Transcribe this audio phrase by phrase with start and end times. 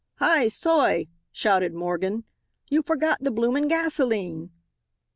[0.19, 2.23] "H'I soy," shouted Morgan,
[2.69, 4.49] "you forgot the bloomin' gasolene."